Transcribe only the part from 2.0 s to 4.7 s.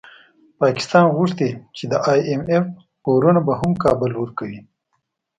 ای اېم اېف پورونه به هم کابل ورکوي